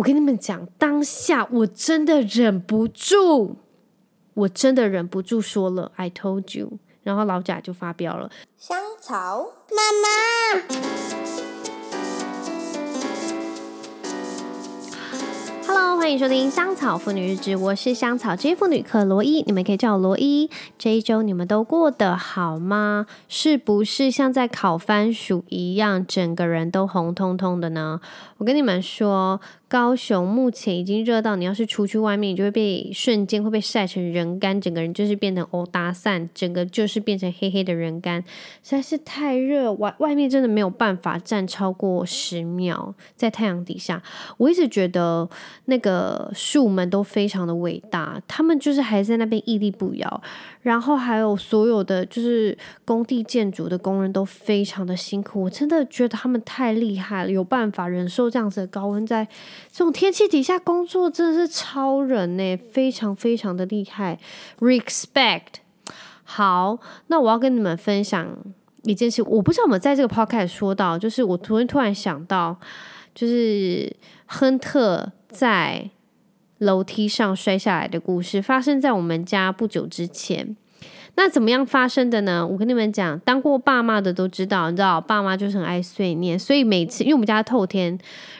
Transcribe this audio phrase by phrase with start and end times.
[0.00, 3.56] 我跟你们讲，当下我真的忍不住，
[4.32, 8.30] 我真的忍不住说了 “I told you”，然后老贾就发飙了。
[8.56, 10.08] 香草妈妈。
[15.66, 20.48] Hello，欢迎收听香草妇女日志，我是香草职业妇女克罗伊，你们可以叫我罗伊。
[20.78, 23.04] 这一周你们都过得好吗？
[23.28, 28.00] 是不是像在烤番薯一样，整个人都红彤彤的呢？
[28.38, 29.38] 我跟你们说。
[29.70, 38.20] 高雄目前已经热到，你要是出去外面，你就会被瞬间会被晒成人干，整个人就是变成欧达散，整个就是变成黑黑的人干，
[38.64, 44.02] 实在是太热，外外面真的没有办法站超过十秒在太阳底下。
[44.38, 45.28] 我一直觉得
[45.66, 50.22] 那个树们都非常的伟大，他们就是还在那边屹立不摇。
[50.62, 59.26] 然后还有所有的就是工地建筑的工人都非常的辛苦，我真的觉得他们太厉害了，有办法忍受这样子的高温，在
[59.72, 64.18] 这种天气底下工作，真的是超人呢，非常非常的厉害
[64.60, 65.60] ，respect。
[66.24, 68.36] 好，那我要跟你们分享
[68.84, 72.58] 一件事，我不知道我们在这个 podcast 说到，就是我突然突然想到，
[73.14, 73.94] 就是
[74.26, 75.90] 亨特在。
[76.60, 80.54] 楼梯上摔下来的故事发生在我们家不久之前。
[81.16, 82.46] 那怎么样发生的呢？
[82.46, 87.98] 我跟你们讲，当过爸妈的都知道，你知道，爸妈就是很爱碎念，所以每次因为我们家透天，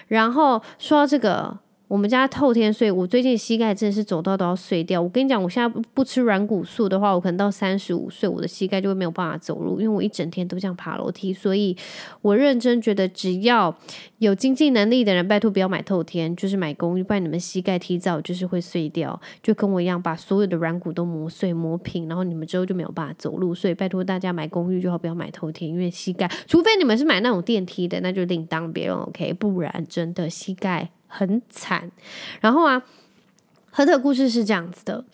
[0.08, 1.58] 然后说到这个。
[1.90, 5.02] 我们家透天，所以我最近膝盖真的是走到都要碎掉。
[5.02, 11.32] 我跟你讲，我现在不吃软骨素的话，我可能到三十五岁，我的膝盖就会没有办法走路，因为我一整天都这样爬楼梯。
[11.32, 11.76] 所以
[12.22, 13.76] 我认真觉得，只要
[14.18, 23.52] 有经济能力的人，拜托不要买透天，就是买公寓，不然你们膝盖提早就是会碎掉，就跟我一样，把所有的软骨都磨碎磨平，然后你们之后就没有办法走路。
[23.52, 29.32] 所以拜托大家买公寓就好，不要买透天，因为膝盖，除非你们是买那种电梯的，那就另当别论，OK？
[29.32, 30.90] 不然真的膝盖。
[31.10, 31.90] 很惨，
[32.40, 32.82] 然后啊，
[33.70, 35.04] 亨特故事是这样子的，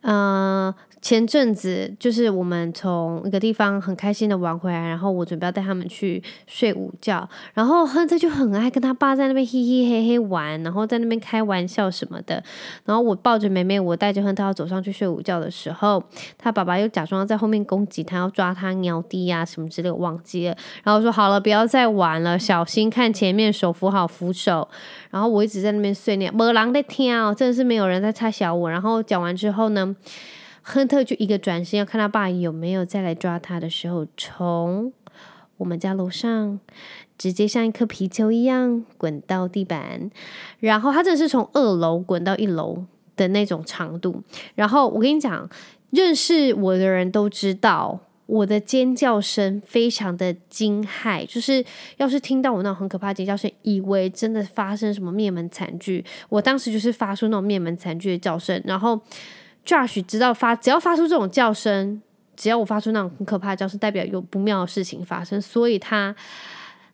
[0.00, 0.74] 嗯、呃。
[1.02, 12.40] 前阵子就是我们从一个地方很开心的玩回来，然后我准备要带他们去睡午觉，然后亨特就很爱跟他爸在那边嘻嘻嘿嘿玩，然后在那边开玩笑什么的。
[12.84, 16.00] 然后我抱着妹妹，我带着亨特要走上去睡午觉的时候，
[16.38, 20.56] 他爸爸又假装在后面攻击他，要抓他尿滴啊什么之类，我忘记了。
[20.84, 24.68] 然后说好了，不要再玩了，小心看前面，手扶好扶手。
[25.10, 28.70] 然后我一直在那边碎念，没人在听哦，真的是没有人在插小我。
[28.70, 29.96] 然后讲完之后呢，
[30.62, 34.92] 亨特就一个转身要看他爸有没有再来抓他的时候，从
[35.56, 36.58] 我们家楼上
[37.18, 40.10] 直接像一颗皮球一样滚到地板，
[40.60, 42.84] 然后他真的是从二楼滚到一楼
[43.16, 44.22] 的那种长度。
[44.54, 45.48] 然后我跟你讲，
[45.90, 51.64] 认识我的人都知道我的尖叫声非常的惊骇，就是
[51.96, 56.04] 要是听到我那种很可怕的尖叫声，以为真的发生什么灭门惨剧。
[56.28, 59.00] 我当时就是发出那种灭门惨剧的叫声，然后。
[59.64, 62.02] Josh 知道发，只要发出这种叫声，
[62.36, 66.14] 只要我发出那种很可怕的叫声，代表有不妙的事情发生，所以他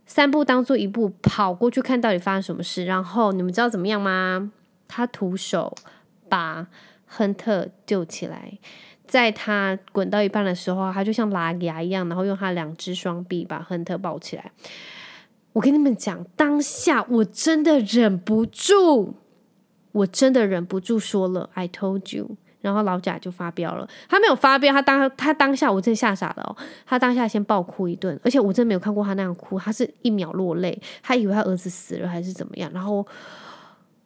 [0.07, 2.85] 三步当做一步跑过去看到底发生什么事。
[2.85, 4.53] 然后你们知道怎么样吗？
[4.87, 5.75] 他徒手
[6.29, 6.67] 把
[7.07, 8.59] 亨特救起来，
[9.07, 14.53] 在他滚到一半的时候，他就像拉牙一样，然后用他两只双臂把亨特抱起来。
[15.55, 19.15] 我跟你们讲，当下我真的忍不住，
[19.93, 22.37] 我真的忍不住说了，I told you。
[22.61, 33.07] 然后老贾就发飙了，他没有发飙，他当他当下我真吓傻了哦，他当下先爆哭一顿，而且我真没有看过他那样哭，他是一秒落泪，他以为他儿子死了还是怎么样，然后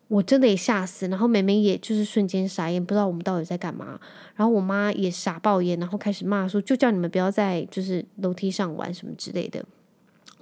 [0.09, 3.99] 我真的也吓死，然后妹妹也就是瞬间傻眼，不知道我们到底在干嘛，
[4.35, 9.65] 然后我妈也傻爆眼，然后开始骂说，就叫你们不要在就是楼梯上玩什么之类的。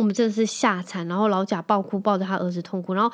[0.00, 3.12] 我们真的是吓惨，然后老贾爆哭，抱着他儿子痛哭，然后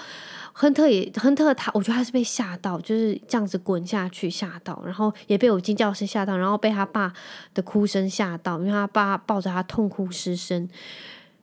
[0.52, 7.12] 亨特也亨特他，我觉得他是被吓到，就是这样子滚下去吓到，然后也被我尖叫声吓到，然后被他爸
[7.52, 10.68] 的哭声吓到，因为他爸抱着他痛哭失声，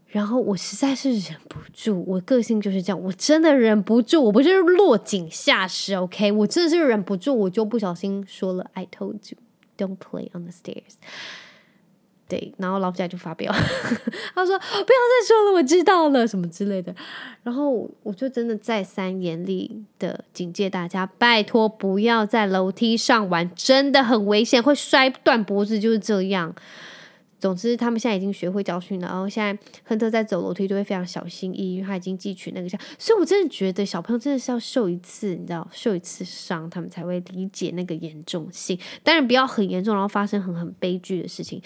[0.08, 9.38] 然后我实在是忍不住，我个性就是这样，我真的忍不住，我不是落井下石，OK，我真的是忍不住，我就不小心说了，I told you
[9.78, 10.96] don't play on the stairs。
[12.34, 13.54] 对，然后老家就发飙，
[14.34, 16.92] 他说：“不要再说了，我知道了，什么之类的。”
[17.44, 26.56] 然后我就真的再三严厉的警戒大家，拜托不要在楼梯上玩，真的很危险，会摔断脖子，就是这样。
[27.40, 38.80] 总之，他们现在已经学会教训了，然后现在亨特在走楼梯就会非常小心翼翼，他已经汲取那个像，所以我真的觉得小朋友真的是要受一次，你知道，受一次伤，他们才会理解那个严重性。
[39.04, 41.62] 当然，不要很严重，然后发生很很悲剧的事情。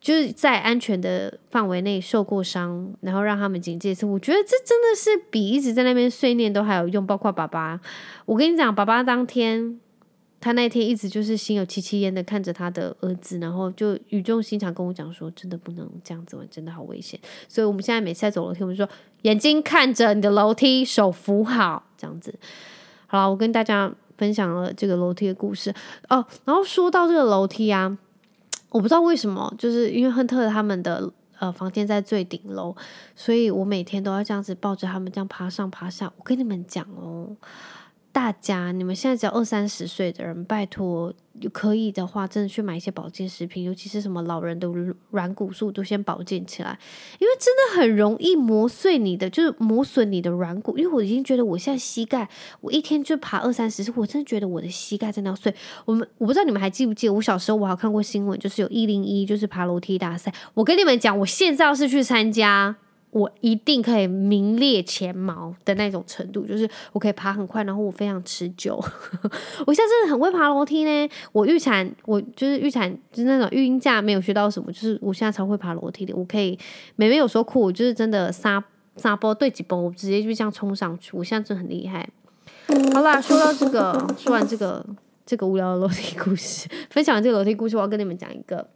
[0.00, 4.06] 就是在安全的范围内受过伤，然后让他们警戒一次。
[4.06, 7.06] 我觉得这真的是比一直在那边碎念都还有用。
[7.06, 7.80] 包括爸爸，
[8.24, 9.78] 我跟你讲，爸爸当天。
[10.42, 22.34] 他那天一直就是心有戚戚焉的看着他的儿子，然后就语重心长跟我讲说：“真的不能这样子玩，真的好危险。”所以我们现在每次在走楼梯，我们就说眼睛看着你的楼梯，手扶好，这样子。
[23.06, 25.74] 好了，我跟大家分享了这个楼梯的故事
[26.08, 26.24] 哦。
[26.46, 27.98] 然后说到这个楼梯啊，
[28.70, 32.74] 我不知道为什么，就是因为亨特他们的呃房间在最顶楼，
[33.14, 36.12] 所以我每天都要这样子抱着他们这样爬上爬下。
[36.16, 37.36] 我跟你们讲哦。
[38.20, 41.10] 大家，你们现在只要二三十岁的人，拜托，
[41.54, 44.68] 可以的话，真的去买一些保健食品，尤其是什么老人的
[45.10, 46.78] 软骨素，都先保健起来，
[47.18, 50.76] 因为真的很容易磨碎你的，就是磨损你的软骨。
[50.76, 52.28] 因为我已经觉得我现在膝盖，
[52.60, 55.54] 我一天就爬二三十次，我真的觉得我的膝盖真的要碎。
[55.86, 60.30] 我们我不知道你们还记不记得，我小时候我还看过新闻，就是有一零一，就是爬楼梯大赛。
[60.52, 62.76] 我跟你们讲，我现在要是去参加。
[63.12, 68.76] 我一定可以名列前茅的那种程度，就是我可以爬很快，然后我非常持久。
[69.66, 71.08] 我现在真的很会爬楼梯呢。
[71.32, 76.14] 我预产，我就是预产，就是那种育婴假没有学到什么，就是我现在超会爬楼梯的。
[76.14, 76.56] 我可以，
[76.94, 78.62] 妹妹有时候哭，我就是真的撒
[78.94, 81.16] 撒波对几波，我直接就这样冲上去。
[81.16, 82.08] 我现在真的很厉害。
[82.94, 84.86] 好啦，说到这个，说完这个
[85.26, 88.68] 这个无聊的楼梯故事， 分享完这个楼梯故事，我要跟你们讲一个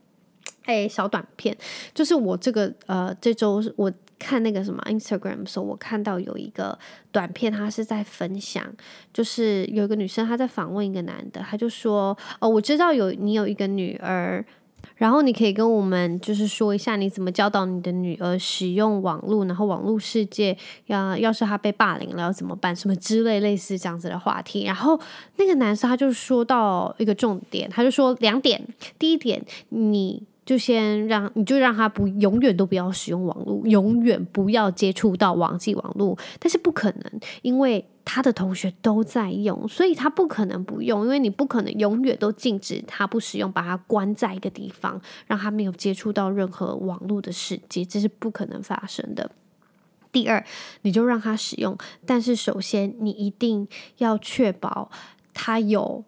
[0.64, 1.56] 哎小短片，
[1.94, 3.92] 就是我这个呃这周我。
[4.18, 6.78] 看那个什么 Instagram 的时候，我看到有一个
[7.10, 8.64] 短片，他是在分享，
[9.12, 14.44] 就是有一个女生她在访问一个男的，他就说：“哦，我知道有你有一个女儿，
[14.96, 20.56] 然后你可以跟我们就是说一下你怎么教导你的女儿使用网络，然后网络世界
[20.86, 24.98] 要要是她被霸凌了要怎么办，什么之类类似这样子的话题。”然后
[25.36, 28.64] 那个男生他就说到一个重点，他就说两点，
[28.98, 30.22] 第一点你。
[30.44, 36.18] 就先让你就让他不永远都不要使用网络，永远不要接触到网际网络。
[36.38, 41.04] 但是不可能，因为他的同学都在用，所以他不可能不用。
[41.04, 49.30] 因为你不可能永远都禁止他不使用，把他关在一个地方，让他没有接触到任何网络的世界，这是不可能发生的。
[50.12, 50.44] 第二，
[50.82, 51.76] 你就让他使用，
[52.06, 53.66] 但是首先你一定
[53.98, 54.90] 要确保
[55.32, 56.04] 他有。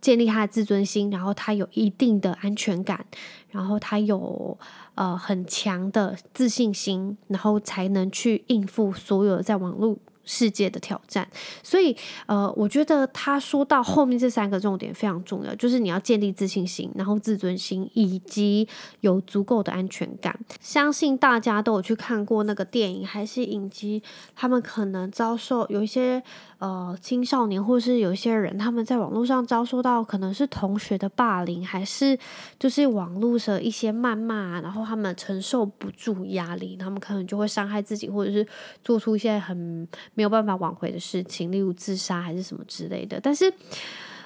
[0.00, 3.04] 建立他的自尊心，然后他有一定的安全感，
[3.50, 4.56] 然后他有
[4.94, 9.96] 呃很强的自信心，然后才能去应付所有在网络
[10.30, 11.26] 世界的挑战，
[11.62, 11.96] 所以
[12.26, 18.68] 呃，我觉得他说到后面这三个重点非常重要，就是你要建立自信心，然后自尊心，以及
[19.00, 20.38] 有足够的安全感。
[20.60, 24.02] 相信大家都有去看过那个电影还是影集，
[24.36, 26.22] 他们可能遭受有一些
[26.58, 32.18] 呃青少年或是有一些人，他们在网络上遭受到可能是同学的霸凌，还是
[32.58, 38.46] 就是网络的一些谩骂，然后他们承受不住压力，他们可能就会伤害自己，或者是
[38.84, 39.88] 做出一些很。
[40.18, 43.20] 没有办法挽回的事情，例如自杀还是什么之类的。
[43.22, 43.54] 但是，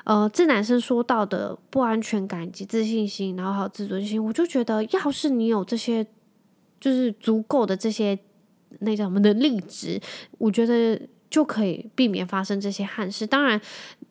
[0.04, 6.02] 呃，这男生说到的不安全感及自信心，然后还有自尊心，我就觉得，要是你有这些，
[6.80, 8.18] 就是足够的这些
[8.78, 10.00] 那叫什么能力值，
[10.38, 10.98] 我觉得
[11.28, 13.26] 就可以避免发生这些憾事。
[13.26, 13.60] 当然，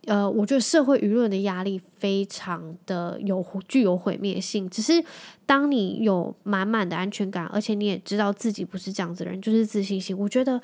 [0.05, 4.69] 呃，我觉得社会舆论的压力非常的有具有毁灭性。
[4.69, 5.03] 只是
[5.47, 10.61] 当你有满满的安全感，而且你也知道自己不是这样子的人，就是自信心，我觉得。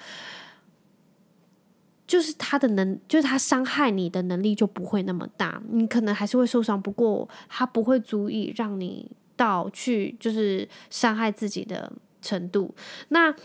[2.08, 11.92] 就是他的能，就是他伤害你的能力就不会那么大，你可能还是会受伤，不过他不会足以让你到去就是伤害自己的
[12.22, 12.74] 程度。
[13.10, 13.36] 那。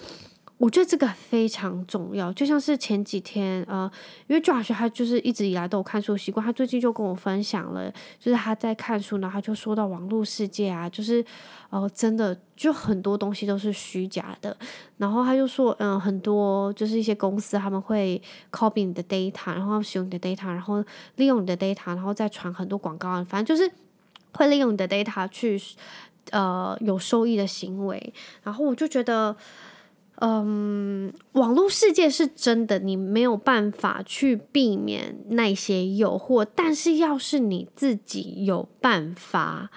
[0.62, 3.90] 我觉得这个非常重要，就像是前几天，呃，
[4.28, 11.24] 因为 Josh 他就是一直以来都有看书习惯，他最近就跟我分享了，就是他在看书，然后他就说到网络世界啊，就是，
[11.70, 14.56] 呃，真的就很多东西都是虚假的，
[14.98, 20.84] 然后他就说，嗯、很多就是一些公司他们会 copy 你的 data，然后使用你的 data，然后
[21.16, 23.68] 利用你的 data，然后再传很多广告，反正就是
[24.34, 25.60] 会利用你的 data 去，
[26.30, 28.14] 呃，有收益的行为，
[28.44, 29.36] 然后我就觉得。
[30.24, 36.46] 嗯，网络世界是真的，你没有办法去避免那些诱惑。
[36.54, 39.68] 但是，要是你自己有办法，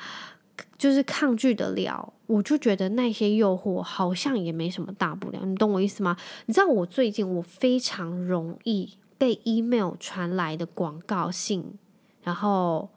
[0.78, 5.40] 就是抗拒得了，我就觉得那些诱惑好像也没什么大不了。
[5.44, 6.16] 你懂我意思吗？
[6.46, 11.74] 你知道我最近我非常容易被 email 传来的广告信，
[12.22, 12.88] 然后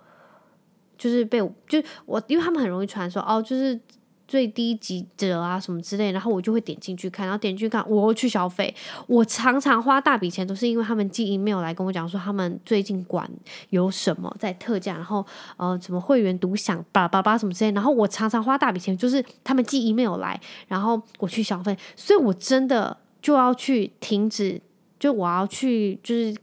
[0.98, 3.80] 就是被就我，因为他们很容易传说哦，就是。
[4.28, 8.72] 最低几折啊什么之类，然后我就会点进去看，然后点进去看，我去消费。
[9.06, 13.28] 我常常花大笔钱，都是因为他们寄 email 来跟我讲说他们最近馆
[13.70, 24.60] 有什么在特价，然后呃什么会员独享叭叭叭什么之类，然后我常常花大笔钱，就是他们寄 email 来，然后我去消费，所以我真的就要去停止，
[25.00, 26.36] 就我要去就是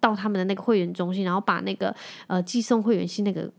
[0.00, 1.94] 到他们的那个会员中心，然后把那个
[2.28, 3.50] 呃寄送会员信那个。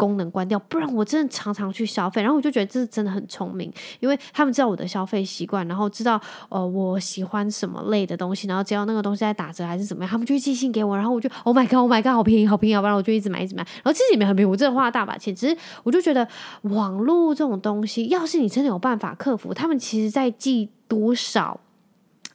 [0.00, 13.62] 功能关掉，不然我真的常常去消费，然后我就觉得这是真的很聪明，因为他们知道我的消费习惯，然后知道呃我喜欢什么类的东西，然后只要那个东西在打折还是怎么样，他们就会寄信给我，然后我就 Oh my God，Oh my God，好便宜，好便宜，要不然我就一直买，一直买。
[13.62, 16.26] 然后其实也没很便宜，我真的花了大把钱，只是我就觉得
[16.62, 21.60] 网络这种东西，要是你真的有办法克服，他们其实在寄多少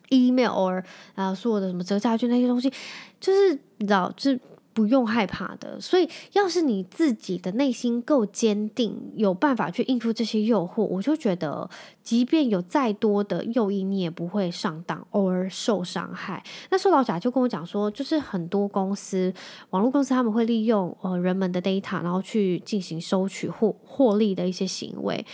[0.10, 0.84] email or
[1.15, 2.72] 啊所有的什么折价券那些东西，
[3.19, 4.39] 就是你知道，就是。
[4.75, 11.70] 不用害怕的，所以要是你自己的内心够坚定，有办法去应付这些诱惑，我就觉得，
[12.03, 16.44] 即便有再多的诱因，你也不会上当，偶尔受伤害。
[16.70, 19.34] 那受老贾就跟我讲说，就是很多公司，
[19.70, 25.25] 网络公司他们会利用呃人们的 data，然后去进行收取获获利的一些行为。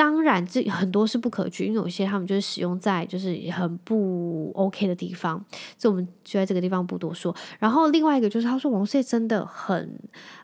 [0.00, 5.44] 当然，这很多是不可取，因为有些他们就是使用在就是很不 OK 的地方，
[5.76, 7.36] 所以我们就在这个地方不多说。
[7.58, 9.90] 然后另外一个就是他说网络世界真的很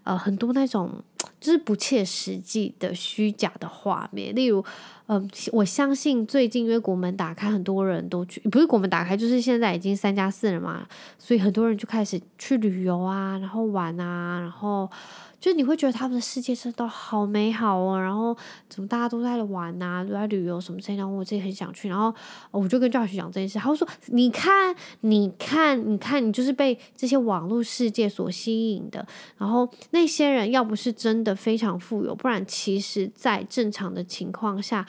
[0.05, 1.03] 呃很多那种
[1.41, 4.63] 就是不切实际的虚假的画面，例如
[5.07, 10.87] 嗯、我相信最近因为国门打开，很多人都去，不是国门打开，就是现在已经三加四了嘛，
[11.19, 14.91] 所以很多人就开始去旅游啊，然后玩啊，然后。
[15.39, 18.37] 就你会觉得他们的世界真的好美好哦，然后
[18.69, 22.13] 怎么大家都在玩啊，都在旅游什么之类的，然后我自己很想去，然后
[22.51, 29.07] 我就跟赵老师讲这件事，他会说：“你看，你看，你看，你就是被这些网络世界所吸引的。
[29.37, 34.87] 然后那些人要不是真的非常富有，不然其实在正常的情况下。”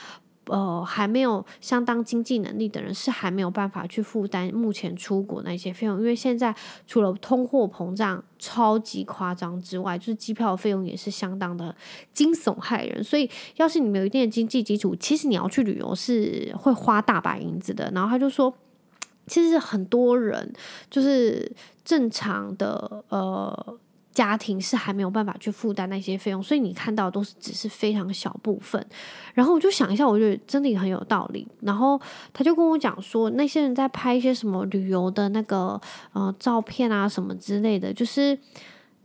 [0.47, 11.75] 呃，还没有相当经济能力的人是还没有办法去负担目前出国那些费用，因为现在除了通货膨胀超级夸张之外，就是机票费用也是相当的
[12.13, 13.03] 惊悚骇人。
[13.03, 17.91] 所以，要是你没有一定的经济基础，其实你要去旅游是会花大把银子的。
[17.93, 18.53] 然后他就说，
[19.25, 20.53] 其实很多人
[20.89, 21.51] 就是
[21.83, 23.77] 正常的呃。
[24.17, 28.83] 家庭是还没有办法去负担那些费用，所以你看到都是只是非常小部分。
[29.35, 31.47] 然后我就想一下，我觉得真的很有道理。
[31.61, 32.01] 然后
[32.33, 35.79] 他就跟我讲说，那些人在拍一些什么旅游的那个
[36.13, 38.35] 呃照片啊什么之类的，就是。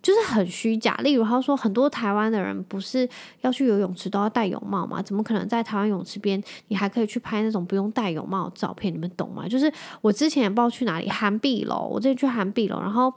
[0.03, 3.09] 就是很虚假，例如他说很多台湾的人不是
[3.43, 5.01] 要去游泳池都要戴泳帽吗？
[5.01, 8.93] 怎么可能在台湾泳池边你还可以去拍那种不用戴泳帽的照片？
[8.93, 9.47] 你们懂吗？
[9.49, 13.13] 就是我之前也不知道去哪里，韩碧楼，我之前去韩碧楼，然后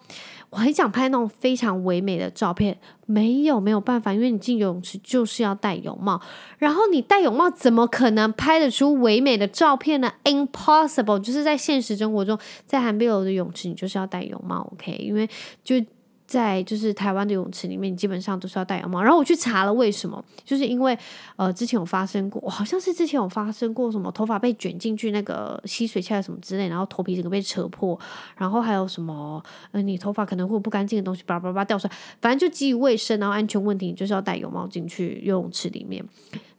[0.51, 2.77] 我很想拍那种非常唯美的照片，
[3.08, 6.22] 没有没有办法，因为你进游泳池就是要戴泳帽，
[6.60, 11.18] 然后你戴泳帽怎么可能拍得出唯美的照片呢？Impossible！
[11.18, 12.38] 就是在现实生活中，
[12.68, 14.92] 在韩碧楼的泳池你就是要戴泳帽，OK？
[14.98, 15.27] 因为
[15.63, 15.84] 就。
[16.27, 19.01] 在就是台湾的泳池里面，基本上都是要戴泳帽。
[19.01, 20.98] 然后我去查了为什么，就是因为
[21.36, 28.00] 呃之前有发生过，好像是之前有发生过什么头发被卷进去那个吸水器什么之类，然后头皮整个被扯破，
[28.36, 36.03] 然后还有什么呃你头发可能会有不干净的东西叭叭叭掉出来，反正就基于卫生然后安全问题，你就是要戴泳帽进去游泳池里面。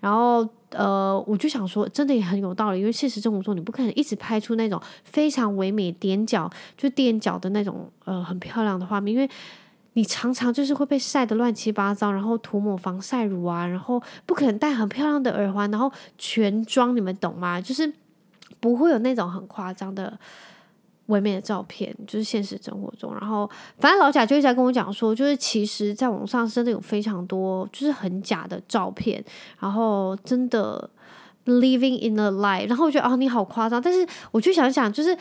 [0.07, 9.29] 然后呃我就想说，真的也很有道理，因为现实生活中你不可能一直拍出那种非常唯美踮脚就踮脚的那种呃很漂亮的画面，因为。
[9.99, 17.59] 你常常就是会被晒得乱七八糟，然后涂抹防晒乳啊，然后不可能戴很漂亮的耳环，然后全妆，你们懂吗？
[17.59, 17.91] 就是
[18.61, 20.19] 不会有那种很夸张的
[21.07, 23.13] 唯美的照片，就是现实生活中。
[23.15, 23.49] 然后
[23.79, 29.25] 反正老贾就一直在跟我讲说，就是其实在网上真的有非常多就是很假的照片，
[29.59, 30.89] 然后真的
[31.45, 35.17] living in a lie，然后我觉得哦，你好夸张，但是我去想想就是。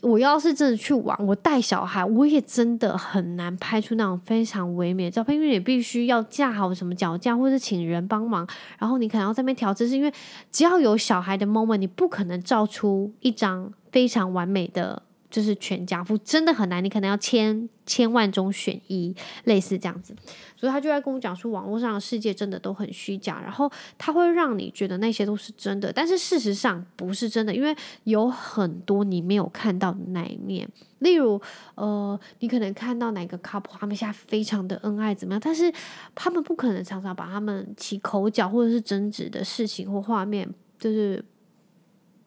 [0.00, 8.46] 我要是真的去玩，我带小孩，我也真的很难拍出那种非常唯美的照片，因为你必须要架好什么脚架，或者请人帮忙，
[8.78, 10.12] 然后你可能要在那边调姿势，因为
[10.52, 15.02] 只要有小孩的 moment，你不可能照出一张非常完美的。
[15.30, 19.14] 就是全家福真的很难，你可能要千千万中选一，
[19.44, 20.16] 类似这样子。
[20.56, 30.66] 所以他就在跟我讲说，网络上的世界真的都很虚假，然后他会让你觉得那些都是真的，但是事实上不是真的，因为有很多你没有看到的那一面。
[31.00, 31.38] 例如，
[31.74, 35.70] 呃，你可能看到哪个 couple 他们现在非常的恩爱怎么样，但是
[36.14, 41.22] 他们不可能常常把他们起口角或者是争执的事情或画面，就是。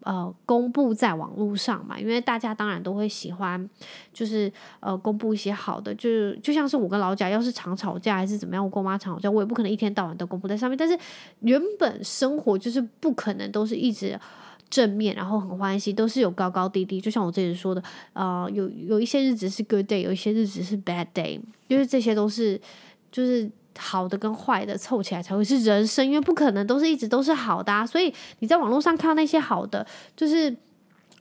[0.02, 3.70] 呃公布在网络上嘛，因为大家当然都会喜欢，
[4.14, 10.78] 就是呃公布一些好的，就是就像是我跟老贾要是常吵架还是怎么样，我跟我妈常吵架，我也不可能一天到晚都公布在上面。
[10.78, 10.98] 但是
[11.40, 14.20] 原本生活就是不可能都是一直
[14.70, 17.00] 正面，然后很欢喜，都是有高高低低。
[17.00, 22.60] 就像我之前说的，呃，有有一些日子是 good day，有一些日子是 bad day，因为这些都是
[23.12, 23.50] 就是。
[23.78, 27.86] 好的跟坏的凑起来才会是人生，因为不可能都是一直都是好的啊。
[27.86, 29.86] 所以你在网络上看到那些好的，
[30.16, 30.56] 就是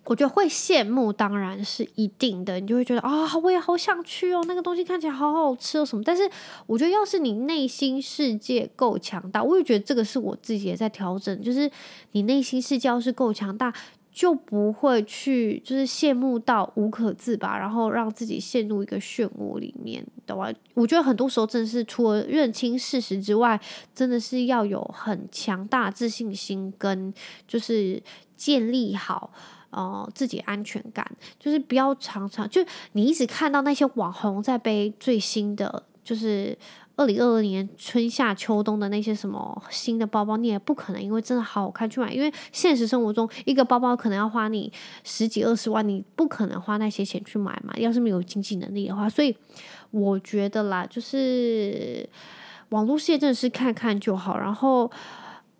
[0.04, 2.58] 我觉得会羡慕，当然是一定的。
[2.58, 6.02] 你就会觉得啊、我也好想去哦，那个东西看起来好好吃哦什么。
[6.04, 6.28] 但是
[6.66, 11.70] 我觉得，要是你内心世界够强大，我也觉得这个是我自己也在调整，就是
[12.12, 13.72] 你内心世界要是够强大。
[14.12, 20.52] 就不会去，就是羡慕到无可自拔，然后让自己陷入一个漩涡里面，懂吗？
[20.74, 23.58] 我觉得很多时候真的是除了认清事实之外，
[23.94, 27.14] 真的是要有很强大自信心，跟
[27.46, 28.02] 就是
[28.36, 29.32] 建立好
[29.70, 32.60] 呃自己安全感，就是不要常常就
[32.92, 36.58] 你一直看到那些网红在背最新的，就是。
[36.96, 44.70] 二零二二年春夏秋冬的那些什么新的包包，你也不可能因为真的好好看去买，因为现实生活中一个包包可能要花你
[45.02, 47.72] 十几二十万，你不可能花那些钱去买嘛。
[47.78, 49.34] 要是没有经济能力的话，所以
[49.90, 52.06] 我觉得啦，就是
[52.68, 54.38] 网络世界真的是看看就好。
[54.38, 54.90] 然后，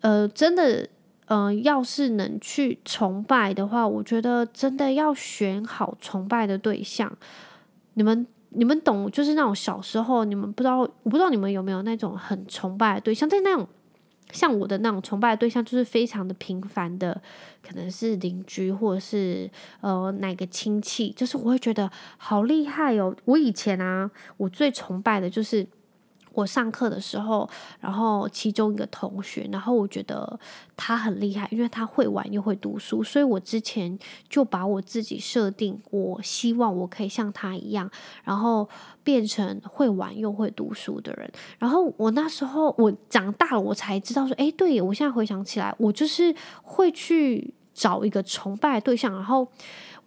[0.03, 0.87] 呃，真的，
[1.27, 7.17] 呃，要是能去崇拜的话，我觉得真的要选好崇拜的对象。
[7.95, 8.27] 你们。
[8.50, 13.66] 你们懂，就是那种小时候，你们不知道，我不知道你们有没有那种很崇拜的对象，在那种
[14.33, 17.21] 像我的那种崇拜的对象，就是非常的平凡的，
[17.66, 23.14] 可能是邻居或者是呃哪个亲戚，就是我会觉得好厉害哦。
[23.25, 25.66] 我以前啊，我最崇拜的就是。
[26.33, 27.49] 我上课的时候，
[27.81, 30.39] 然后其中一个同学，然后我觉得
[30.77, 37.91] 他很厉害，因为他会玩又会读书，所以我之前就把我自己设定，我希望我可以像他一样，
[38.25, 38.69] 然后
[39.03, 41.31] 变成会玩又会读书的人。
[41.59, 49.49] 然后我那时候我长大了，我才知道说，诶，对，我现在回想起来，我就是会去找一个崇拜对象，然后。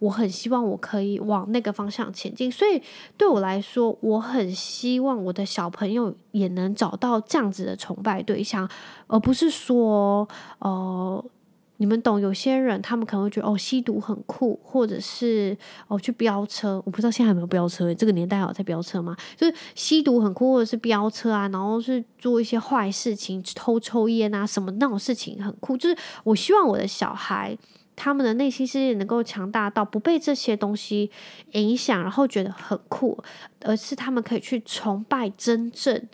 [0.04, 2.82] 我很希望我可以往那个方向前进，所以
[3.16, 8.68] 对我来说，我很希望我的小朋友也能找到这样子的崇拜对象，
[9.06, 11.24] 而不是说，呃，
[11.78, 15.56] 你们懂，有些人他们可能会觉得哦，吸毒很酷，或者是
[15.88, 19.16] 哦去飙车，我不知道现在有没有飙车，这个年代还有在飙车吗？
[19.36, 27.56] 就是吸毒很酷，或者是飙车啊，然后是做一些坏事情，偷抽烟啊什么那种事情很酷，就是我希望我的小孩。
[27.96, 31.10] 他们的内心世界能够强大到不被这些东西
[31.52, 33.16] 影响，然后觉得很酷，
[33.62, 36.08] 而是他们可以去崇拜真正，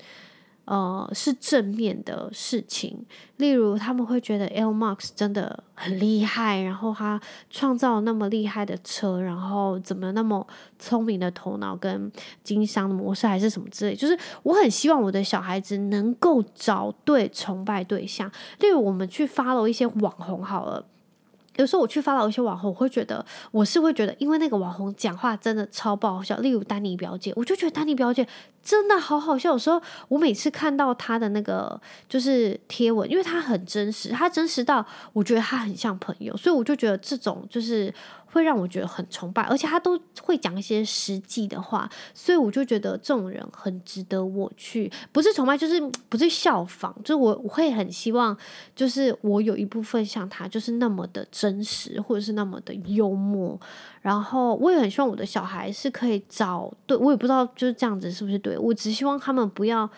[0.67, 3.05] 呃，是正面的事情。
[3.39, 10.47] 例如，他们会觉得 Elon Musk 真的很厉害，然后他创造那么厉害的车，然后怎么那么
[10.79, 12.13] 聪明的头脑跟
[12.45, 13.97] 经商的模式，还是什么之类。
[13.97, 18.31] 就是我很希望我的小孩子能够找对崇拜对象。
[18.59, 20.85] 例如，我们去 follow 一些网红好了。
[21.61, 26.37] 有时候我去发到一些网红，我会觉得我是会觉得，因为那个网红讲话真的超爆笑。
[26.39, 28.27] 例如丹尼表姐，我就觉得丹尼表姐
[28.63, 29.53] 真的好好笑。
[29.53, 37.93] 有时候我每次看到她的那个就是贴文，因为她很真实，她真实到我觉得她很像朋友，所以我就觉得这种就是。
[38.33, 48.37] 会让我觉得很崇拜，而且他都会讲一些实际的话，所以我就觉得这种人很值得我去，不是崇拜，就是不是效仿，就是我我会很希望，
[48.75, 53.59] 就是我有一部分像他，就是那么的真实，或者是那么的幽默，
[54.01, 59.91] 然后我也很希望我的小孩是可以找对，我也不知道就是这样子是不是对，我只希望他们不要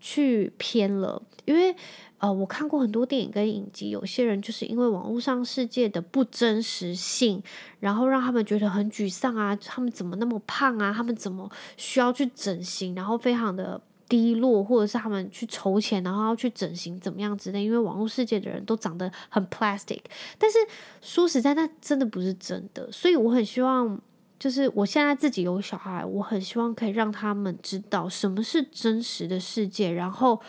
[0.00, 1.74] 去偏了，因为。
[2.18, 7.42] 呃，我看过很多电影跟影集，有些人就是因为网络上世界的不真实性，
[7.78, 20.00] 然后让他们觉得很沮丧啊，他们怎么那么胖啊，他们怎么需要去整形，然后非常的低落，或者是他们去筹钱，然后要去整形怎么样之类，因为网络世界的人都长得很 plastic，
[20.38, 20.56] 但是
[21.02, 24.00] 说实在，那真的不是真的，所以我很希望，
[24.38, 30.40] 就是我现在自己有小孩，我很希望可以让他们知道什么是真实的世界，然后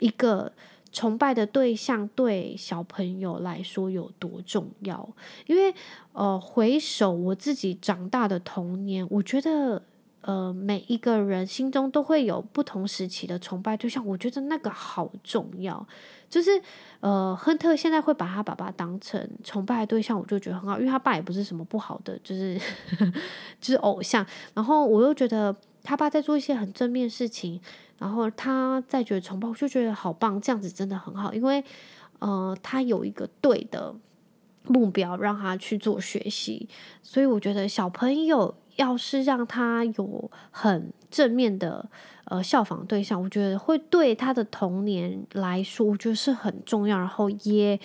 [0.00, 0.52] 一个。
[0.92, 5.08] 崇拜的对象对小朋友来说有多重要？
[5.46, 5.74] 因为
[6.12, 9.82] 呃，回首我自己长大的童年，我觉得
[10.20, 14.06] 呃，每一个人心中都会有不同时期的崇拜对象。
[14.06, 15.84] 我觉得那个好重要。
[16.28, 16.62] 就是
[17.00, 22.58] 呃，亨特现在会把他爸爸当成崇拜对象，我就觉得很好，因为他爸也不是什么不好的，就是
[23.60, 24.24] 就是偶像。
[24.54, 27.60] 然后我又觉得他爸在做一些很正面的事情。
[27.98, 31.62] 然后他再觉得崇拜，我就觉得好棒，这样子真的很好，因为
[32.18, 33.94] 呃，他有一个对的
[34.64, 36.68] 目标，让他去做学习。
[37.00, 41.88] 所以我觉得小朋友要是让他有很正面的
[42.24, 47.78] 呃效仿对象，我觉得会对他的童年来说，我觉得是很重要，然后也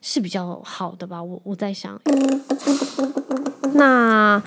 [0.00, 1.20] 是比较好的吧。
[1.20, 2.00] 我我在想，
[3.74, 4.40] 那。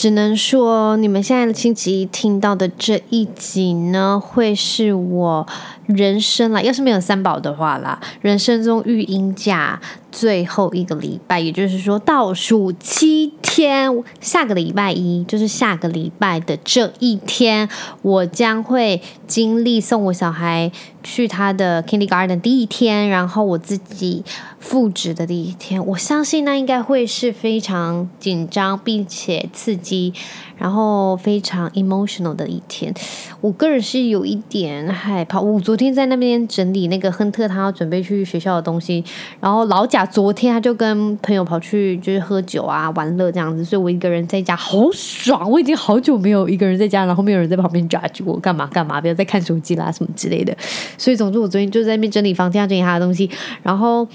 [0.00, 5.46] 只能说，你们现在的星期一听到的这一集呢，会是我
[5.84, 9.78] 人生啦，要是没有三宝的话啦，人生中育婴假
[10.10, 17.68] 最后一个礼拜，也就是说倒数七天，下个礼拜一就是下个礼拜的这一天，
[18.02, 20.70] 我将会经历送我小孩
[21.02, 24.24] 去他的 kindergarten 第一天，然后我自己
[24.58, 30.12] 复职的第一天，我相信那应该会是非常紧张并且刺激，
[30.60, 32.94] 然后非常 emotional 的一天。
[33.40, 35.40] 我个人是有一点害怕。
[35.40, 39.02] 我昨天在那边整理那个亨特他要准备去学校的东西，
[39.40, 45.50] 然后老贾昨天他就跟朋友跑去就是喝酒啊玩乐这样子，所以我一个人在家好爽。
[45.50, 50.54] 我已经好久没有一个人在家，然后没有人在旁边 judge 我干嘛干嘛，不要再看手机啦什么之类的。
[50.98, 53.30] 所以总之我昨天就在那边整理房间，整理他的东西，
[53.62, 54.06] 然后。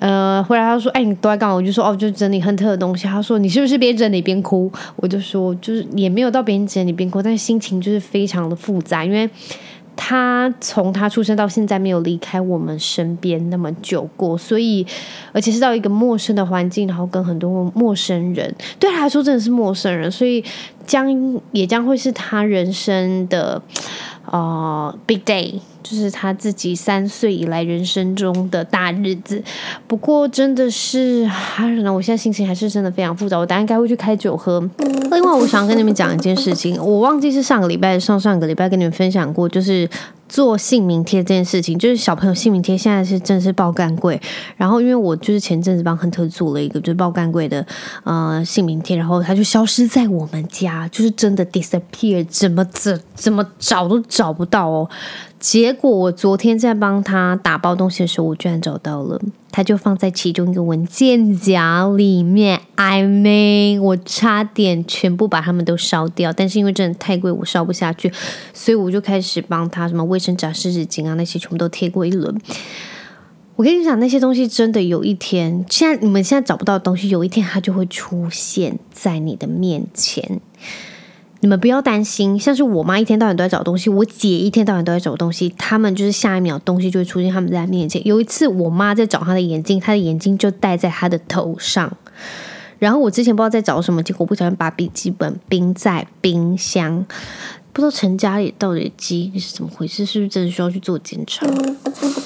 [0.00, 9.28] 呃，回来他说：“哎，你都在干嘛？”我就说：“哦，就整理亨特的东西。”他说：“你是不是边整理边哭？”我就说：“就是也没有到边整理边哭，但心情就是非常的复杂，因为
[9.94, 14.86] 他从他出生到现在没有离开我们身边那么久过，所以
[15.32, 20.42] 而且是到一个陌生的环境，然后跟很多陌生人，对他来说真的是陌生人，所以
[20.86, 23.60] 将也将会是他人生的。
[24.32, 29.42] 呃，big day 就是他自己三岁以来人生中的大日子。
[29.86, 33.38] 不过真的是，还是呢，我现在心情还是真的非常复杂。
[33.38, 34.60] 我等下应该会去开酒喝。
[34.78, 39.88] 另外，我想跟你们讲一件事情，我忘记是上个礼拜、上上个礼拜跟你们分享过，就是。
[40.30, 44.18] 做姓名贴这件事情，就是小朋友姓名贴现在是真的是爆干贵。
[44.56, 47.66] 然后因为我就是前阵子帮亨特做了一个就是爆干贵的
[48.04, 54.88] 呃姓名贴，然后他就消失在我们家，就是真的 disappear，怎么怎怎么找都找不到哦。
[55.40, 62.60] 结果我昨天在帮他打包东西的时候，我居然找到了，他就放在其中一个文件夹里面。
[62.76, 68.12] I mean，我差点全部把他们都烧掉，但是因为真的太贵，我烧不下去，
[68.54, 72.34] 所以我就开始帮他什么卫生纸、湿纸巾啊那些全部都贴过一轮。
[73.56, 80.40] 我跟你讲，那些东西真的有一天，现在你们现在找不到的东西，有一天它就会出现在你的面前。
[81.40, 88.06] 你们不要担心，像是我妈一天到晚都在找东西，我姐一天到晚都在找东西，他们就是下一秒东西就会出现他们在面前。
[88.06, 91.90] 有一次，我妈在找她的眼镜，她的眼镜就戴在她的头上。
[92.78, 97.04] 然后我之前不知道在找什么，结果不小心把笔记本冰在冰箱，
[97.72, 101.46] 不知道陈家里到底鸡是怎么回事，是不是真的需要去做检查？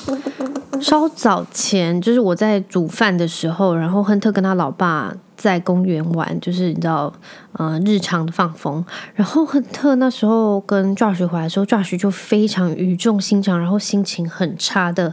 [0.80, 5.14] 稍早前就是我在煮饭的时候，然后亨特跟他老爸。
[5.36, 7.12] 在公园玩，就是你知道，
[7.52, 8.82] 呃，日常的放风。
[9.14, 15.12] 然后亨特那时候跟 Josh 回来的时候，Josh 就非常语重心长，然后心情很差的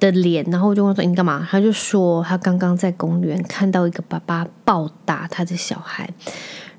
[0.00, 0.42] 的脸。
[0.48, 6.08] 然后我就问说：“你干嘛？”他就说：“他刚刚在公园看到一个爸爸暴打他的小孩。”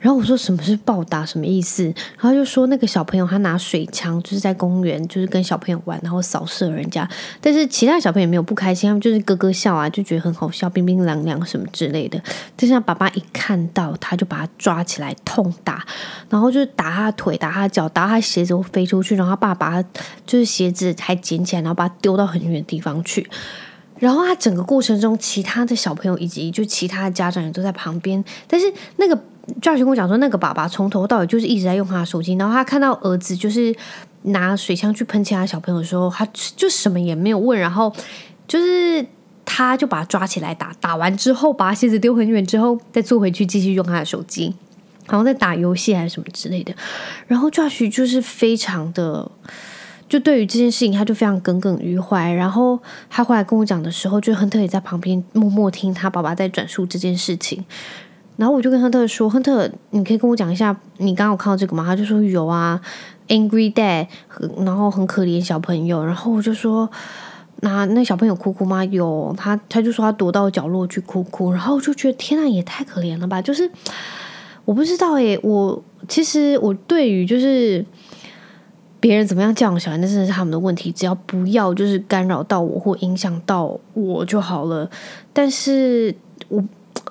[0.03, 1.85] 然后我说，什么是暴打，什么意思？
[1.85, 7.09] 然后就说那个小朋友他拿水枪，就是在公园，就是跟小朋友玩，然后扫射人家。
[7.39, 12.21] 但是其他小朋友没有不开心，他们就是咯咯笑啊，就觉得很好笑，冰冰凉凉什么之类的。
[12.57, 15.85] 就像爸爸一看到，他就把他抓起来痛打，
[16.29, 19.15] 然后就是打他腿，打他脚，打他鞋子会飞出去。
[19.15, 19.89] 然后他爸把他
[20.25, 23.25] 就是鞋子还捡起来，然后把他丢到很远的地方去。
[23.99, 29.17] 然后他整个过程中，其他的小朋友以及就其他的家长也都在旁边，但是那个。
[29.62, 33.75] Josh 跟我讲说，那个爸爸从头到尾就是一直在用他的手机，然后他看到儿子就是
[34.23, 36.25] 拿水枪去喷其他小朋友的时候，他
[36.56, 37.93] 就什么也没有问，然后
[38.47, 39.06] 就是
[39.43, 44.56] 他就把他抓起来打，打完之后把鞋子丢很远之后，再坐回去继续用他的手机，
[45.08, 46.73] 好像在打游戏还是什么之类的。
[47.27, 49.29] 然后 Josh 就是非常的，
[50.08, 52.32] 就对于这件事情他就非常耿耿于怀。
[52.32, 52.79] 然后
[53.10, 57.65] 他后来跟我讲的时候，就亨特也在旁边默默听他爸爸在转述这件事情。
[58.36, 62.82] 然后我就跟亨特说：“亨特，你可以跟我讲一下，你刚刚有看到这个吗？”他就说：“有啊
[63.28, 64.08] ，Angry Dad，
[64.65, 66.89] 然后很可怜小朋友。”然后我就说
[67.62, 71.52] ：“那那小朋友哭哭吗？”有，他他就说他躲到角落去哭哭。
[71.52, 73.39] 然后我就觉得天呐，也太可怜了吧！
[73.39, 73.69] 就是
[74.65, 77.86] 我不知道诶，我其实我对于就是
[79.00, 84.89] 别人怎么样教养小孩，那真的是他们的问题，只要不要就是干扰到我或影响到我就好了。
[85.32, 86.15] 但是
[86.50, 86.63] 我。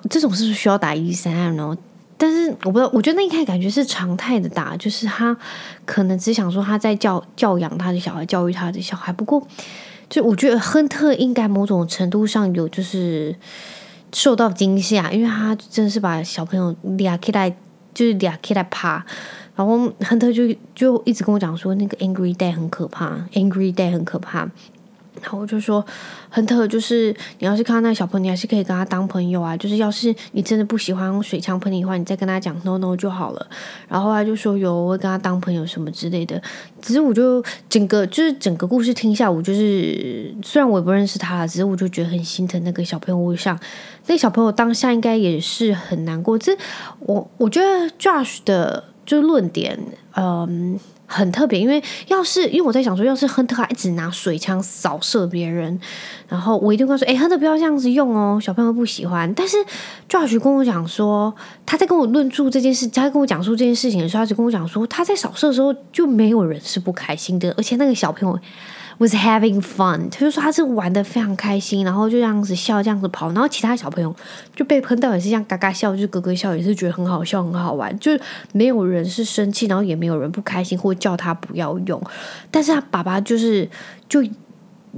[0.09, 1.77] 这种是不是需要打一三二呢？
[2.15, 5.35] 但是我不知道，我觉得那一开始感觉是常态的打，就是他
[5.85, 9.11] 可能只想说他在教教养他的小孩，教育他的小孩。
[9.11, 9.45] 不过，
[10.09, 13.35] 就我觉得亨特应该某种程度上有就是
[14.13, 17.49] 受到惊吓，因为他真的是把小朋友俩起来，
[17.93, 19.03] 就是俩起来趴，
[19.55, 24.49] 然后亨特就就一直跟我讲说，那个 Angry day 很可怕，Angry day 很可怕。
[25.23, 25.83] 然后我就说，
[26.29, 29.57] 亨特，就是你要是看到那个小朋友，你还是可以跟他当朋友啊。
[29.57, 33.47] 就是要是你真的不喜欢水枪喷你的话，你再跟他讲 no no 就好了。
[33.87, 36.39] 然后他就说有，我会跟他当朋友什么之类的。
[36.81, 43.17] 只是我就整个就是整个故事听下，我就是虽然我也不认识他，只是我就觉得很心疼那个小朋友。
[43.17, 43.57] 我想
[44.07, 46.37] 那个小朋友当下应该也是很难过。
[46.37, 46.55] 这
[46.99, 49.79] 我我觉得 Josh 的就论点，
[50.15, 50.79] 嗯。
[51.05, 55.79] 很特别，因为要是因为我在想说，要是亨特还一直拿水枪扫射别人，
[56.27, 59.57] 然后我一定会说：“哎，亨特不要这样子用哦，小朋友不喜欢。”但是
[60.09, 61.33] Josh 跟我讲说，
[61.65, 68.39] 他在跟我论述这件事，他在跟我讲述这件事情的时候，他就跟我讲说，他在扫射的时候就没有人是不开心的，而且那个小朋友。
[68.99, 74.15] Was having fun，他就说他是玩的非常开心，然后就这样子笑，这样子跑，然后其他小朋友
[74.55, 82.01] 就被喷到也是这样嘎嘎笑，就咯咯笑，也是觉得很好笑，很好玩，就是没有人是生气，然后也没有人不开心或叫他不要用，
[82.51, 83.69] 但是他爸爸就是
[84.07, 84.23] 就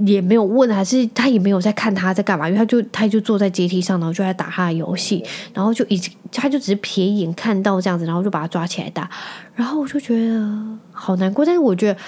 [0.04, 9.08] 也没有问，还是他也没有在看他在干嘛，因为他就他就坐在阶梯上，然后就在打他的游戏，然后就一直他就只是瞥一眼看到这样子，然后就把他抓起来打，
[9.54, 11.98] 然后我就觉得好难过，但是我觉得。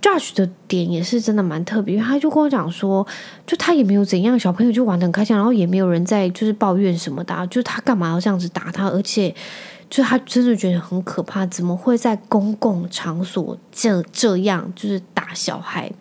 [0.00, 3.06] Judge 的点也是真的蛮特别，他就跟我讲说，
[3.46, 8.88] 就他也没有怎样，小朋友就玩的很开心，然后也没有人在就是抱怨什么的啊，就他干嘛要这样子打他？
[8.88, 9.34] 而且，
[9.90, 15.92] 就他真的觉得很可怕，怎么会在公共场所这这样就是打小孩？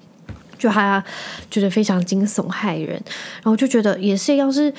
[0.59, 1.03] 就他
[1.49, 3.01] 觉得非常惊悚骇人，
[3.41, 4.71] 然后就觉得也是，要是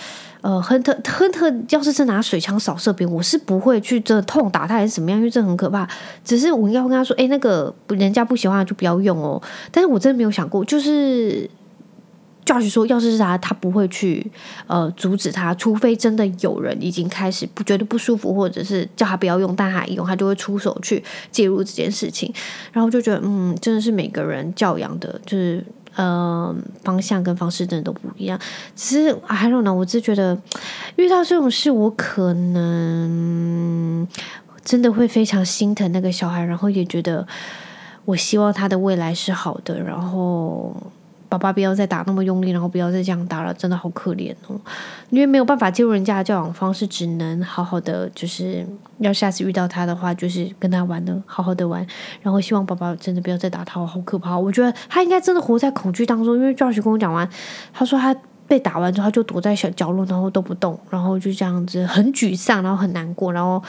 [0.43, 5.89] 呃亨特亨特要是真拿水枪扫射别人，我是不会去这痛打他还是怎么样，因为这很可怕。
[6.25, 9.43] 只是我应该会跟他说，哎，那个人家不喜欢就不要用哦。
[9.73, 11.49] 但是我真的没有想过，就是
[12.51, 14.29] Josh 说，要是是他，他不会去
[14.67, 22.35] 呃阻止他，除非真的有人已经开始不觉得不舒服，或者是叫他不要用，但他还用，他就会出手去介入这件事情。
[22.73, 25.65] 然后就觉得，嗯，真的是每个人教养的，就是。
[25.97, 28.39] 呃，方向跟方式真的都不一样。
[28.77, 30.41] 只是 I don't know，我只觉得
[30.95, 34.07] 遇到这种事，我可能
[34.65, 37.27] 真的会非常心疼那个小孩，然后也觉得
[38.05, 40.73] 我希望他的未来是好的，然后。
[41.31, 44.61] 爸爸不要再打那么用力，然后不要再这样打了，真的好可怜哦。
[45.11, 48.67] 因为没有办法介入人家的教养方式，只能好好的，就是
[48.99, 51.87] 要下次遇到他的话，就是跟他玩的好好的玩。
[52.21, 54.37] 然后希望爸爸真的不要再打他，好可怕。
[54.37, 57.29] 我觉得他应该真的活在恐惧当中，因为 Josh 跟我讲完，
[57.73, 58.13] 他说他
[58.49, 63.63] 被打完之后，他就躲在小角落，然后都不动，然后就这样子很沮丧，然后很难过，然后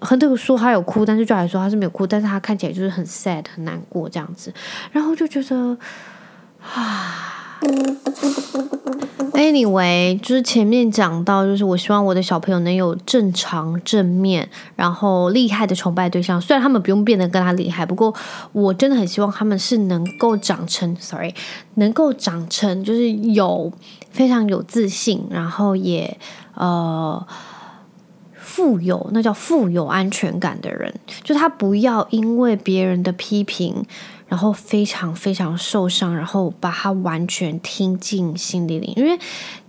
[0.00, 4.52] 很多个说他有哭，但是 Josh 说他是没有哭，但是他看起来就是很 sad 很难过这样子，
[4.90, 5.78] 然后就觉得。
[6.74, 7.60] 啊
[9.32, 16.40] ，Anyway，就是前面讲到，就是我希望我的小朋友能有正常、正面，然后厉害的崇拜对象。
[16.40, 18.14] 虽然他们不用变得跟他厉害，不过
[18.52, 21.34] 我真的很希望他们是能够长成，sorry，
[21.74, 23.72] 能够长成就是有
[24.10, 26.18] 非常有自信，然后也
[26.54, 27.26] 呃
[28.34, 30.94] 富有，那叫富有安全感的人。
[31.22, 33.84] 就他不要因为别人的批评。
[34.28, 38.92] 然后非常非常受伤，然后把它完全听进心里里。
[38.94, 39.18] 因为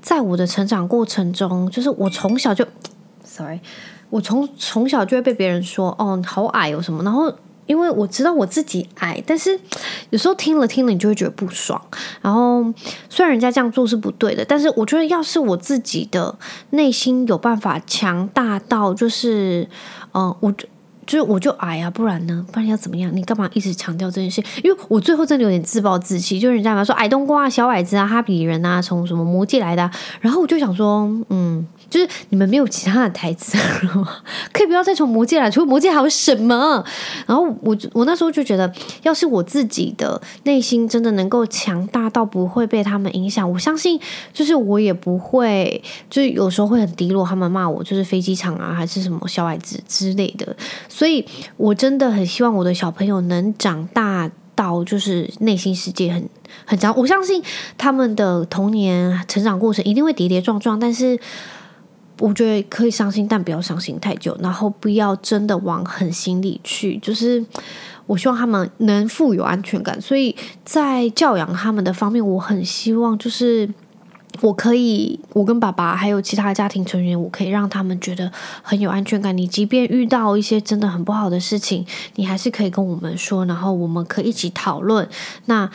[0.02, 2.68] 在我的成长过程中，就是我从小就
[3.24, 3.62] ，sorry，
[4.10, 7.02] 我从从小就会被别人说，哦，好矮哦什么。
[7.04, 7.34] 然后
[7.68, 9.58] 因为我知道我自己矮，但是
[10.10, 11.82] 有时候听了听了，你就会觉得不爽。
[12.22, 12.66] 然后
[13.10, 16.38] 虽然人家这样做是不对的，但是我觉得要是我自己的
[16.72, 19.70] 内心有办法强大到，就是，
[20.14, 20.54] 嗯、我。
[21.10, 22.46] 就是我就矮啊，不然呢？
[22.52, 23.12] 不然要怎么样？
[23.16, 24.44] 你干嘛一直强调这件事？
[24.64, 29.92] 因为我最后真的有点自暴自弃，就是人家嘛说矮冬瓜、小矮子啊、哈比人啊，从什么魔界来的啊，
[30.22, 31.68] 然后我就想说，嗯。
[31.90, 33.58] 就是你们没有其他的台词？
[34.54, 36.84] 可以不要再从魔戒来，除了魔戒还有什么？
[37.26, 38.72] 然后我我那时候就觉得，
[39.04, 44.00] 要是我自己的内心真的能够强大到不会被他们影响，我相信
[44.34, 47.26] 就是我也不会，就是有时候会很低落。
[47.26, 50.56] 他们骂我就是飞机场啊，还是什么小矮子之类的。
[50.88, 51.26] 所以
[51.58, 56.30] 我真的很希望我的小朋友能长大到就是内心世界很
[56.66, 56.96] 很强。
[56.98, 57.44] 我相信
[57.78, 61.20] 他们的童年成长过程一定会跌跌撞撞，但是。
[62.20, 66.98] 我觉得可以伤心，但不要伤心太久，然后不要真的往狠心里去。
[66.98, 67.44] 就是
[68.06, 73.68] 我希望他们能富有安全感，所以在教养他们的方面，我很希望就是
[74.42, 79.36] 我可以，我跟爸爸还有其他家庭成员，我可以让他们觉得很有安全感。
[79.36, 85.08] 你即便遇到一些真的很不好的事情，你还是可以跟我们说，然后我们可以一起讨论。
[85.46, 85.70] 那。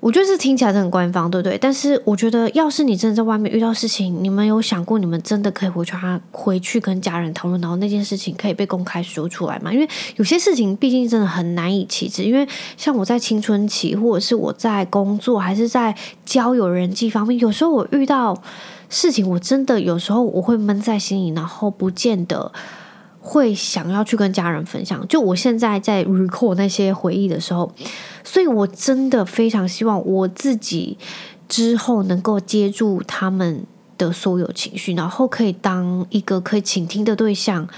[0.00, 1.58] 我觉得这听起来很官方，对不对？
[1.58, 9.70] 但是我觉得，要是你真的在外面遇到事情，你们有想过，你们真的可以回去，他回去跟家人讨论，然后那件事情可以被公开说出来吗？
[9.70, 9.86] 因为
[10.16, 12.22] 有些事情毕竟真的很难以启齿。
[12.22, 18.42] 因为像我在青春期，或者是我在工作，还是在交友人际方面，有时候我遇到
[18.88, 22.50] 事情，我真的有时候我会闷在心里，然后不见得。
[23.22, 27.70] 会想要去跟家人分享，就我现在在 record 那些回忆的时候，
[28.24, 30.96] 所以我真的非常希望我自己
[31.46, 33.66] 之后能够接住他们
[33.98, 37.68] 的所有情绪，然后可以当一个可以倾听的对象。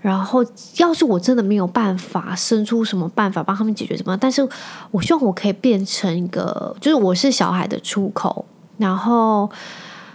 [0.00, 0.44] 然后，
[0.78, 4.46] 要是我真的没有办法生出什么办法帮他们解决什么，但是
[4.90, 8.44] 我希望我可以变成一个，就是我是小孩的出口，
[8.78, 9.48] 然后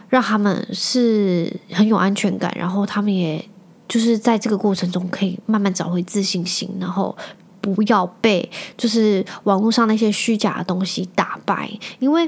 [0.10, 3.46] 让他们是很有安全感，然后他们也。
[3.94, 7.16] 就是在这个过程中，可以慢慢找回自信心，然后
[7.62, 12.28] 不要被就是网络上那些虚假的东西打败，因为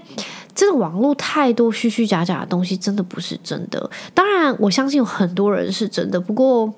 [0.54, 3.89] 这个网络太多虚虚假假的东西，真的不是真的。
[4.13, 6.71] 当然，我相信有很多人是真的，不过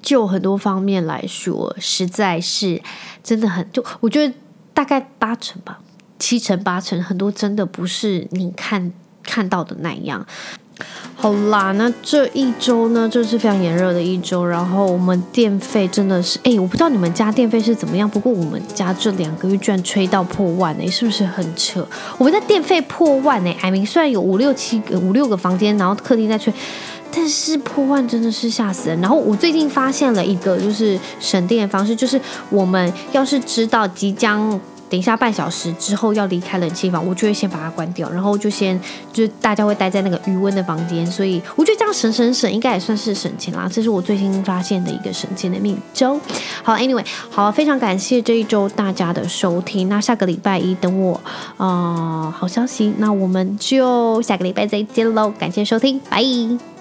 [0.00, 2.80] 就很多方面来说，实在是
[3.22, 4.34] 真的很就我觉得
[4.72, 5.80] 大概八成吧，
[6.18, 8.90] 七成八成，很多真的不是你看
[9.22, 10.26] 看到的那样。
[11.22, 21.86] 好啦，那这一周呢，就是非常炎热的一周，然后我们电费真的是，哎，我不知道你们家电费是怎么样，不过我们家这两个月居然吹到破万，哎，是不是很扯？
[22.18, 26.52] 我们的电费破万，哎，I mean，虽然有五六七个、五六个房间，然后客厅在吹，
[27.14, 29.00] 但是破万真的是吓死人。
[29.00, 34.60] 然后我最近发现了一个就是省电的方式，就是我们要是知道即将。
[34.92, 38.78] 等一下，半小时之后要离开冷气房，我就会先把它关掉，然后就先
[39.10, 43.66] 就大家会待在那个余温的房间，所以我觉得这样省省省，应该也算是省钱啦。
[43.72, 46.20] 这是我最近发现的一个省钱的秘招。
[46.62, 49.88] 好，Anyway，好，非常感谢这一周大家的收听。
[49.88, 51.18] 那下个礼拜一等我，
[51.56, 55.30] 呃，好消息，那我们就下个礼拜再见喽。
[55.38, 56.71] 感谢收听，拜。